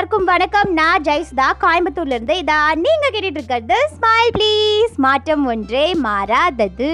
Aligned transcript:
எல்லாருக்கும் 0.00 0.30
வணக்கம். 0.30 0.68
நான் 0.78 1.02
ஜெய்ஸ்தா. 1.06 1.46
கோயம்புத்தூர்ல 1.62 2.14
இருந்து 2.16 2.34
இதா 2.42 2.58
நீங்க 2.84 3.06
கேட்டுட்டு 3.14 3.38
இருக்கிறது 3.38 3.76
ஸ்மைல் 3.94 4.30
ப்ளீஸ் 4.36 4.94
மாற்றம் 5.04 5.42
ஒன்றே 5.52 5.82
மாறாதது. 6.04 6.88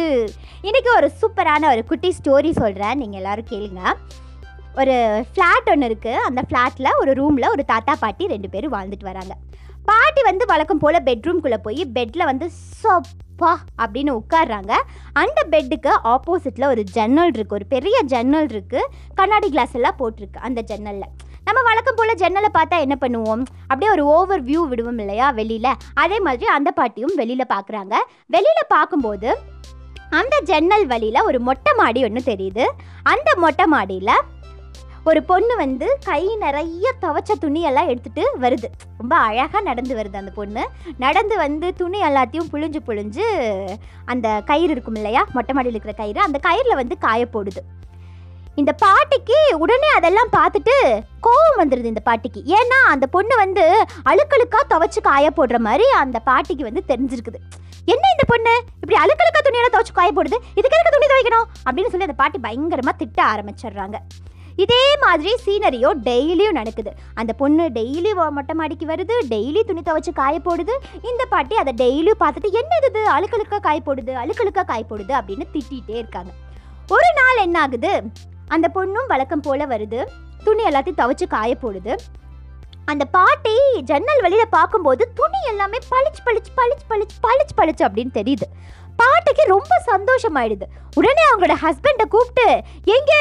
இன்னைக்கு 0.69 0.91
ஒரு 0.97 1.09
சூப்பரான 1.21 1.69
ஒரு 1.75 1.83
குட்டி 1.91 2.11
ஸ்டோரி 2.17 2.51
சொல்றேன். 2.61 2.99
நீங்க 3.03 3.17
எல்லாரும் 3.21 3.49
கேளுங்க. 3.53 3.83
ஒரு 4.81 4.97
ஃப்ளாட் 5.29 5.71
ஒன்று 5.75 5.91
இருக்குது 5.91 6.25
அந்த 6.29 6.43
ஃப்ளாட்டில் 6.49 6.91
ஒரு 7.03 7.15
ரூமில் 7.21 7.53
ஒரு 7.55 7.65
தாத்தா 7.73 7.95
பாட்டி 8.03 8.27
ரெண்டு 8.35 8.51
பேரும் 8.55 8.75
வாழ்ந்துட்டு 8.77 9.09
வராங்க. 9.11 9.37
பாட்டி 9.91 10.25
வந்து 10.31 10.51
வழக்கம் 10.53 10.83
போல் 10.85 11.01
பெட்ரூம்குள்ளே 11.11 11.61
போய் 11.69 11.83
பெட்டில் 11.99 12.29
வந்து 12.31 12.49
சொப்பா 12.83 13.53
அப்படின்னு 13.85 14.13
உட்காடுறாங்க 14.21 14.73
அந்த 15.23 15.39
பெட்டுக்கு 15.55 15.93
ஆப்போசிட்டில் 16.15 16.71
ஒரு 16.73 16.85
ஜன்னல் 16.99 17.35
இருக்குது 17.37 17.59
ஒரு 17.61 17.69
பெரிய 17.77 17.97
ஜன்னல் 18.15 18.51
இருக்குது 18.55 18.91
கண்ணாடி 19.21 19.51
கிளாஸ் 19.55 19.79
எல்லாம் 19.81 20.01
போட்டிருக்கு 20.03 20.45
அந்த 20.49 20.61
ஜன்னலில் 20.73 21.13
நம்ம 21.47 21.61
வழக்கம் 21.67 21.97
போல் 21.99 22.19
ஜன்னலை 22.21 22.49
பார்த்தா 22.55 22.77
என்ன 22.85 22.95
பண்ணுவோம்? 23.01 23.43
அப்படியே 23.63 23.91
ஒரு 23.95 24.05
ஓவர் 24.15 24.43
வியூ 24.45 24.63
விடுவோம் 24.71 25.01
இல்லையா 25.03 25.27
வெளியில்? 25.31 25.69
அதே 26.03 26.19
மாதிரி 26.27 26.47
அந்த 26.55 26.71
பாட்டியும் 26.79 27.13
வெளியில் 27.21 27.53
பார்க்குறாங்க. 27.53 27.95
வெளியில் 28.35 28.71
பார்க்கும்போது 28.75 29.29
அந்த 30.21 30.35
ஜன்னல் 30.51 30.87
வழியில் 30.93 31.27
ஒரு 31.29 31.41
மொட்டை 31.41 31.75
மாடி 31.81 32.03
ஒன்று 32.09 32.23
தெரியுது. 32.33 32.65
அந்த 33.13 33.31
மொட்டை 33.45 33.67
மாடியில் 33.75 34.13
ஒரு 35.11 35.21
பொண்ணு 35.31 35.55
வந்து 35.57 35.89
கை 36.09 36.23
நிறைய 36.45 36.93
துவைச்ச 37.03 37.33
துணியெல்லாம் 37.45 37.91
எடுத்துகிட்டு 37.93 38.23
வருது. 38.45 38.69
ரொம்ப 39.01 39.15
அழகாக 39.29 39.65
நடந்து 39.71 39.95
வருது 39.99 40.17
அந்த 40.23 40.33
பொண்ணு. 40.41 40.63
நடந்து 41.05 41.37
வந்து 41.45 41.69
துணி 41.83 42.01
எல்லாத்தையும் 42.11 42.51
புழிஞ்சு 42.53 42.83
புழிஞ்சு 42.89 43.27
அந்த 44.05 44.27
கயிறு 44.51 44.73
இருக்கும் 44.77 45.01
இல்லையா? 45.01 45.25
மொட்டை 45.39 45.55
மாடியில் 45.55 45.79
இருக்கிற 45.79 45.97
கயிறு 46.03 46.21
அந்த 46.29 46.41
கயிறில் 46.49 46.81
வந்து 46.83 46.97
காய 46.99 47.29
போடுது 47.37 47.63
இந்த 48.61 48.73
பாட்டிக்கு 48.83 49.39
உடனே 49.63 49.89
அதெல்லாம் 49.97 50.31
பார்த்துட்டு 50.37 50.75
கோவம் 51.27 51.59
வந்துடுது 51.61 51.91
இந்த 51.93 52.03
பாட்டிக்கு. 52.09 52.41
ஏன்னா 52.59 52.79
அந்த 52.93 53.07
பொண்ணு 53.15 53.35
வந்து 53.37 53.65
அழுக்கழுக்கா 54.11 54.61
துவைச்சு 54.73 55.01
காய 55.09 55.31
போடுற 55.37 55.59
மாதிரி 55.67 55.87
அந்த 56.03 56.19
பாட்டிக்கு 56.29 56.65
வந்து 56.69 56.83
தெரிஞ்சிருக்குது. 56.91 57.41
என்ன 57.95 58.05
இந்த 58.15 58.25
பொண்ணு? 58.31 58.53
இப்படி 58.83 58.97
அழுக்கழுக்கா 59.03 59.41
துணியெல்லாம் 59.47 59.75
துவைச்சு 59.75 59.95
காய 59.99 60.11
போடுது? 60.19 60.39
இதுக்கு 60.59 60.77
எதுக்கு 60.77 60.95
துணி 60.95 61.09
துவைக்கணும்? 61.13 61.49
அப்படின்னு 61.67 61.91
சொல்லி 61.93 62.09
அந்த 62.09 62.19
பாட்டி 62.23 62.39
பயங்கரமா 62.47 62.95
திட்ட 63.03 63.21
ஆரம்பிச்சிடுறாங்க. 63.33 63.99
இதே 64.65 64.85
மாதிரி 65.03 65.33
சீனரியோ 65.45 65.91
டெய்லியும் 66.09 66.59
நடக்குது. 66.59 66.93
அந்த 67.21 67.33
பொண்ணு 67.41 67.65
டெய்லி 67.79 68.13
மொட்டை 68.37 68.55
மாடிக்கு 68.61 68.87
வருது 68.93 69.17
டெய்லி 69.33 69.63
துணி 69.71 69.83
துவைச்சு 69.89 70.15
காய 70.21 70.39
போடுது. 70.47 70.77
இந்த 71.11 71.23
பாட்டி 71.35 71.57
அதை 71.63 71.75
டெய்லியும் 71.83 72.23
பார்த்துட்டு 72.25 72.51
என்ன 72.61 72.79
இது? 72.89 73.03
அழுக்கழுக்கா 73.17 73.61
காய 73.67 73.81
போடுது 73.89 74.15
அழுக்கழுக்கா 74.23 74.65
காய 74.73 74.85
போடுது 74.93 75.15
அப்படின்னு 75.21 75.47
திட்டிகிட்டே 75.57 75.97
இருக்காங்க. 76.03 76.33
ஒரு 76.97 77.11
நாள் 77.21 77.45
என்ன 77.45 77.61
ஆகுது? 77.61 77.93
அந்த 78.49 78.71
பொண்ணும் 78.75 79.07
வழக்கம் 79.07 79.41
போல 79.41 79.67
வருது. 79.67 80.05
துணி 80.45 80.65
எல்லாத்தையும் 80.65 80.99
துவைச்சு 80.99 81.27
காய 81.27 81.57
போடுது. 81.63 81.97
அந்த 82.85 83.05
பாட்டி 83.05 83.83
ஜன்னல் 83.83 84.21
வெளியில 84.21 84.43
பார்க்கும்போது 84.51 85.13
துணி 85.15 85.41
எல்லாமே 85.49 85.79
பளிச்சு 85.91 86.29
பளிச்சு 86.29 86.53
பளிச்சு 86.57 86.93
பளிச்சு 86.93 87.17
பளிச்சு 87.23 87.61
பளிச்சு 87.61 87.87
அப்படின்னு 87.89 88.11
தெரியுது. 88.15 88.47
பாட்டிக்கு 88.97 89.43
ரொம்ப 89.47 89.83
சந்தோஷமாயிடுது. 89.87 90.63
உடனே 90.95 91.23
அவங்களோட 91.33 91.55
ஹஸ்பண்டை 91.63 92.05
கூப்பிட்டு 92.09 92.63
எங்க? 92.85 93.13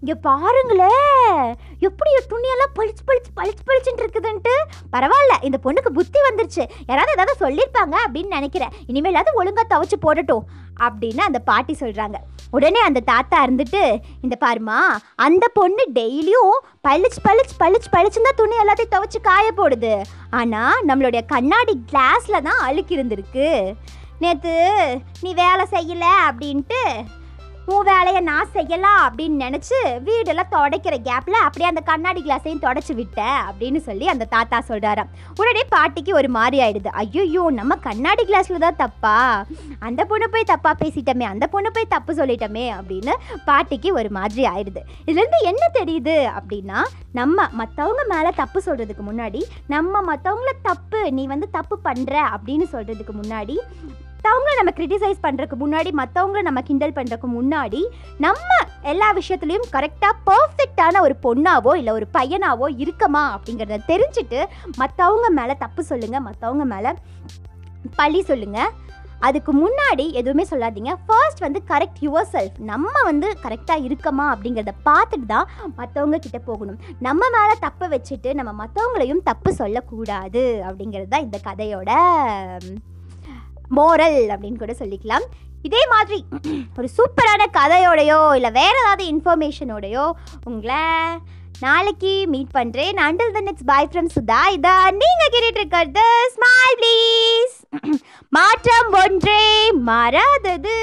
இங்க 0.00 0.14
பாருங்களேன். 0.14 1.56
எப்படி 1.88 2.10
துணியெல்லாம் 2.32 2.72
பளிச்சு 2.78 3.02
பளிச்சு 3.08 3.30
பளிச்சு 3.38 3.62
பளிச்சுட்டு 3.68 4.02
இருக்குதுன்ட்டு? 4.04 4.54
பரவாயில்ல 4.94 5.34
இந்த 5.48 5.58
பொண்ணுக்கு 5.64 5.90
புத்தி 5.98 6.20
வந்துருச்சு. 6.28 6.64
யாராவது 6.90 7.14
ஏதாவது 7.16 7.34
சொல்லியிருப்பாங்க 7.44 7.96
அப்படின்னு 8.06 8.36
நினைக்கிறேன். 8.38 8.74
இனிமேலாவது 8.90 9.38
ஒழுங்காக 9.42 9.66
துவைச்சு 9.72 9.98
போடட்டும் 10.06 10.44
அப்படின்னு 10.86 11.22
அந்த 11.28 11.40
பாட்டி 11.48 11.74
சொல்கிறாங்க 11.80 12.18
உடனே 12.56 12.80
அந்த 12.86 13.00
தாத்தா 13.10 13.38
இருந்துட்டு 13.46 13.82
இந்த 14.24 14.36
பாருமா 14.44 14.78
அந்த 15.26 15.44
பொண்ணு 15.58 15.82
டெய்லியும் 15.98 16.56
பளிச்சு 16.86 17.20
பளிச்சு 17.26 17.54
பளிச்சு 17.62 17.88
பளிச்சுன்னு 17.94 18.28
தான் 18.28 18.40
துணி 18.40 18.56
எல்லாத்தையும் 18.62 18.94
துவைச்சு 18.94 19.20
காய 19.28 19.46
போடுது. 19.60 19.94
ஆனால் 20.40 20.82
நம்மளுடைய 20.88 21.22
கண்ணாடி 21.34 21.74
கிளாஸில் 21.92 22.44
தான் 22.48 22.60
அழுக்கி 22.68 22.96
இருந்திருக்கு. 22.98 23.48
நேற்று 24.24 24.56
நீ 25.22 25.30
வேலை 25.42 25.66
செய்யல 25.74 26.06
அப்படின்ட்டு 26.28 26.80
உன் 27.66 27.84
வேலையை 27.88 28.20
நான் 28.20 28.50
செய்யலாம் 28.52 29.00
அப்படின்னு 29.06 29.36
நினச்சி 29.42 29.76
வீடெல்லாம் 30.06 30.50
துடைக்கிற 30.54 30.94
கேப்பில் 31.08 31.44
அப்படியே 31.44 31.68
அந்த 31.68 31.80
கண்ணாடி 31.80 32.20
கிளாஸையும் 32.22 32.62
தொடச்சி 32.64 32.94
விட்டேன் 32.94 33.40
அப்படின்னு 33.48 33.76
சொல்லி 33.76 34.06
அந்த 34.06 34.24
தாத்தா 34.24 34.58
சொல்கிறாராம் 34.68 35.10
உடனே 35.36 35.62
பாட்டிக்கு 35.68 36.14
ஒரு 36.14 36.28
மாதிரி 36.28 36.58
ஆயிடுது. 36.64 36.90
ஐயோ 37.02 37.50
நம்ம 37.50 37.76
கண்ணாடி 37.76 38.24
கிளாஸில் 38.24 38.64
தான் 38.64 38.76
தப்பா? 38.76 39.46
அந்த 39.78 40.04
பொண்ணு 40.04 40.30
போய் 40.30 40.50
தப்பாக 40.52 40.74
பேசிட்டோமே 40.82 41.22
அந்த 41.22 41.46
பொண்ணு 41.46 41.70
போய் 41.70 41.92
தப்பு 41.94 42.14
சொல்லிட்டோமே 42.14 42.66
அப்படின்னு 42.78 43.14
பாட்டிக்கு 43.44 43.92
ஒரு 43.94 44.10
மாதிரி 44.10 44.44
ஆயிடுது. 44.52 44.82
இதுலேருந்து 45.06 45.40
என்ன 45.42 45.70
தெரியுது 45.78 46.16
அப்படின்னா 46.40 46.80
நம்ம 47.12 47.48
மற்றவங்க 47.62 48.04
மேலே 48.14 48.30
தப்பு 48.42 48.62
சொல்கிறதுக்கு 48.66 49.04
முன்னாடி 49.10 49.42
நம்ம 49.66 50.14
மற்றவங்கள 50.14 50.52
தப்பு 50.62 51.12
நீ 51.12 51.26
வந்து 51.26 51.50
தப்பு 51.50 51.78
பண்ணுற 51.84 52.14
அப்படின்னு 52.36 52.66
சொல்கிறதுக்கு 52.72 53.14
முன்னாடி 53.22 53.58
மற்றவங்கள 54.20 54.54
நம்ம 54.58 54.72
கிரிட்டிசைஸ் 54.78 55.20
பண்ணுறதுக்கு 55.24 55.56
முன்னாடி 55.60 55.90
மற்றவங்கள 56.00 56.40
நம்ம 56.46 56.60
கிண்டல் 56.68 56.94
பண்ணுறதுக்கு 56.96 57.28
முன்னாடி 57.36 57.80
நம்ம 58.24 58.48
எல்லா 58.92 59.08
விஷயத்துலையும் 59.18 59.64
கரெக்டாக 59.74 60.14
பர்ஃபெக்டான 60.28 61.00
ஒரு 61.06 61.14
பொண்ணாவோ 61.24 61.72
இல்லை 61.80 61.92
ஒரு 61.98 62.06
பையனாவோ 62.16 62.66
இருக்கமா 62.84 63.22
அப்படிங்கிறத 63.36 63.78
தெரிஞ்சுட்டு 63.92 64.40
மற்றவங்க 64.80 65.30
மேலே 65.38 65.56
தப்பு 65.64 65.84
சொல்லுங்கள் 65.90 66.24
மற்றவங்க 66.28 66.66
மேலே 66.74 66.92
பழி 68.00 68.20
சொல்லுங்கள் 68.30 68.70
அதுக்கு 69.28 69.52
முன்னாடி 69.62 70.04
எதுவுமே 70.18 70.44
சொல்லாதீங்க. 70.50 70.92
ஃபர்ஸ்ட் 71.06 71.42
வந்து 71.44 71.60
கரெக்ட் 71.70 71.98
யுவர் 72.04 72.30
செல்ஃப் 72.34 72.58
நம்ம 72.70 72.92
வந்து 73.08 73.26
கரெக்டாக 73.42 73.84
இருக்கமா 73.88 74.26
அப்படிங்கிறத 74.34 74.72
பார்த்துட்டு 74.88 75.26
தான் 75.26 75.48
மற்றவங்க 75.78 76.20
கிட்டே 76.26 76.40
போகணும். 76.46 76.78
நம்ம 77.06 77.22
மேலே 77.36 77.56
தப்பை 77.66 77.88
வச்சுட்டு 77.94 78.32
நம்ம 78.38 78.52
மற்றவங்களையும் 78.62 79.26
தப்பு 79.30 79.52
சொல்லக்கூடாது 79.60 80.44
அப்படிங்கிறது 80.68 81.12
தான் 81.14 81.26
இந்த 81.28 81.40
கதையோட 81.48 81.90
மோரல் 83.70 84.20
அப்படின்னு 84.34 84.62
கூட 84.62 84.74
சொல்லிக்கலாம். 84.82 85.26
இதே 85.68 85.82
மாதிரி 85.90 86.18
ஒரு 86.78 86.88
சூப்பரான 86.96 87.42
கதையோடையோ 87.56 88.20
இல்லை 88.36 88.50
வேற 88.50 88.74
ஏதாவது 88.82 89.04
இன்ஃபர்மேஷனோடையோ 89.12 90.04
உங்களை 90.44 90.84
நாளைக்கு 91.60 92.12
மீட் 92.26 92.54
பண்ணுறேன் 92.54 93.00
until 93.06 93.34
the 93.36 93.40
next 93.48 93.68
bye 93.70 93.88
from 93.90 94.12
Sudha 94.14 94.40
இதா 94.56 94.74
நீங்கள் 95.00 95.32
கேட்டுட்டு 95.34 95.60
இருக்கிறது 95.60 96.06
ஸ்மைல் 96.34 96.76
ப்ளீஸ் 96.80 97.56
மாற்றம் 98.32 98.90
ஒன்றே 99.02 99.42
மாறாதது 99.90 100.78